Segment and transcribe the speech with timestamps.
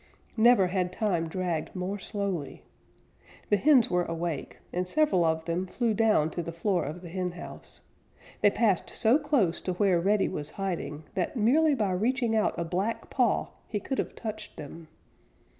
[0.37, 2.63] Never had time dragged more slowly.
[3.51, 7.09] The hens were awake, and several of them flew down to the floor of the
[7.09, 7.81] henhouse.
[8.41, 12.65] They passed so close to where Reddy was hiding that merely by reaching out a
[12.65, 14.87] black paw he could have touched them.